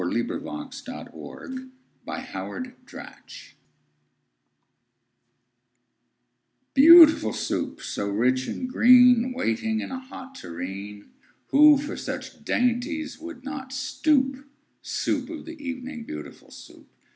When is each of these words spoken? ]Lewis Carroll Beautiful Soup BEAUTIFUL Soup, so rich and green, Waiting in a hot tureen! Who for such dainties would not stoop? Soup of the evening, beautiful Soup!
]Lewis 0.01 0.81
Carroll 0.81 1.69
Beautiful 2.07 2.73
Soup 2.87 3.41
BEAUTIFUL 6.73 7.33
Soup, 7.33 7.79
so 7.83 8.09
rich 8.09 8.47
and 8.47 8.67
green, 8.67 9.31
Waiting 9.33 9.79
in 9.79 9.91
a 9.91 9.99
hot 9.99 10.33
tureen! 10.33 11.11
Who 11.49 11.77
for 11.77 11.95
such 11.95 12.43
dainties 12.43 13.19
would 13.19 13.43
not 13.43 13.71
stoop? 13.71 14.43
Soup 14.81 15.29
of 15.29 15.45
the 15.45 15.63
evening, 15.63 16.05
beautiful 16.05 16.49
Soup! 16.49 16.87